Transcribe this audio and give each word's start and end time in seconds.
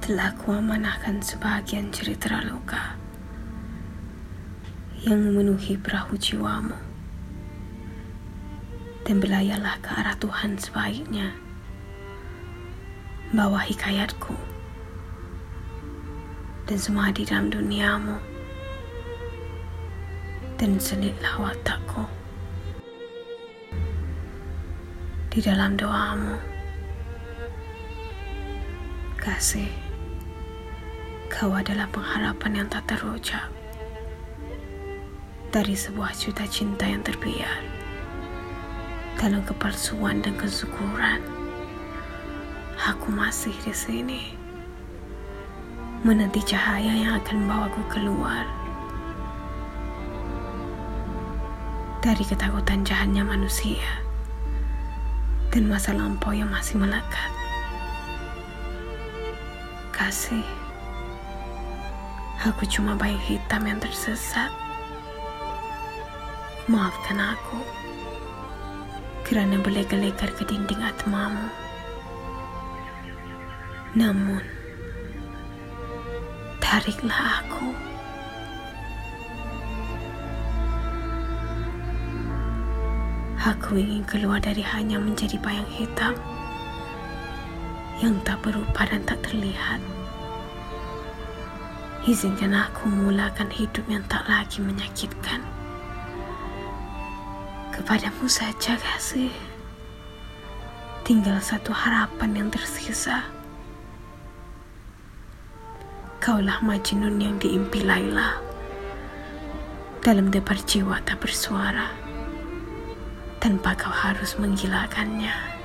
telah 0.00 0.32
kuamanahkan 0.40 1.20
sebagian 1.20 1.92
cerita 1.92 2.40
luka 2.40 2.96
yang 5.04 5.20
memenuhi 5.20 5.76
perahu 5.76 6.16
jiwamu. 6.16 6.72
Dan 9.04 9.20
belayalah 9.20 9.76
ke 9.84 9.92
arah 9.92 10.16
Tuhan 10.16 10.56
sebaiknya. 10.56 11.36
Bawa 13.36 13.60
hikayatku. 13.60 14.32
Dan 16.64 16.78
semua 16.80 17.12
di 17.12 17.28
dalam 17.28 17.52
duniamu. 17.52 18.16
Dan 20.56 20.80
selitlah 20.80 21.44
watakku. 21.44 22.08
Di 25.28 25.44
dalam 25.44 25.76
doamu. 25.76 26.40
Kasih 29.20 29.89
kau 31.30 31.54
adalah 31.54 31.86
pengharapan 31.94 32.60
yang 32.60 32.68
tak 32.68 32.90
terucap 32.90 33.46
dari 35.54 35.78
sebuah 35.78 36.10
juta 36.18 36.42
cinta 36.50 36.84
yang 36.84 37.06
terbiar 37.06 37.62
dalam 39.16 39.40
kepalsuan 39.46 40.18
dan 40.20 40.34
kesyukuran 40.34 41.22
aku 42.82 43.14
masih 43.14 43.54
di 43.62 43.70
sini 43.70 44.22
menanti 46.02 46.42
cahaya 46.42 46.90
yang 46.90 47.14
akan 47.22 47.46
membawaku 47.46 47.82
keluar 47.86 48.44
dari 52.02 52.24
ketakutan 52.26 52.82
jahatnya 52.82 53.22
manusia 53.22 54.02
dan 55.52 55.68
masa 55.68 55.92
lampau 55.92 56.32
yang 56.32 56.48
masih 56.48 56.78
melekat. 56.80 57.30
Kasih, 59.92 60.46
aku 62.40 62.64
cuma 62.64 62.96
bayi 62.96 63.20
hitam 63.28 63.68
yang 63.68 63.76
tersesat. 63.76 64.48
Maafkan 66.64 67.20
aku 67.20 67.60
kerana 69.28 69.60
berlegar-legar 69.60 70.32
ke 70.32 70.48
dinding 70.48 70.80
atmamu. 70.80 71.52
Namun, 73.92 74.40
tariklah 76.64 77.44
aku. 77.44 77.68
Aku 83.40 83.76
ingin 83.76 84.04
keluar 84.08 84.40
dari 84.40 84.64
hanya 84.64 84.96
menjadi 84.96 85.36
bayang 85.42 85.68
hitam 85.72 86.14
yang 88.00 88.16
tak 88.24 88.40
berupa 88.40 88.88
dan 88.88 89.04
tak 89.04 89.20
terlihat. 89.26 89.99
Izinkan 92.08 92.56
aku 92.56 92.88
memulakan 92.88 93.52
hidup 93.52 93.84
yang 93.84 94.00
tak 94.08 94.24
lagi 94.24 94.64
menyakitkan. 94.64 95.44
Kepadamu 97.76 98.24
saja 98.24 98.72
kasih. 98.80 99.28
Tinggal 101.04 101.36
satu 101.44 101.76
harapan 101.76 102.32
yang 102.40 102.48
tersisa. 102.48 103.28
Kaulah 106.24 106.64
Majnun 106.64 107.20
yang 107.20 107.36
diimpi 107.36 107.84
Laila. 107.84 108.40
Dalam 110.00 110.32
debar 110.32 110.56
jiwa 110.64 111.04
tak 111.04 111.20
bersuara 111.20 111.92
tanpa 113.44 113.76
kau 113.76 113.92
harus 113.92 114.40
menggilakannya. 114.40 115.59